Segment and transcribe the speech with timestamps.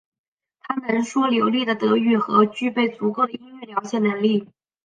[0.61, 4.49] 他能说流利的德语和具备足够的英语了解能力。